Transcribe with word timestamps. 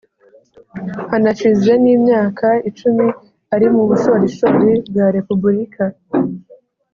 hanashize 1.09 1.71
n' 1.83 1.91
imyaka 1.95 2.47
icumi 2.69 3.07
ari 3.55 3.67
mu 3.73 3.83
bushorishori 3.89 4.69
bwa 4.89 5.07
repubulika. 5.15 5.83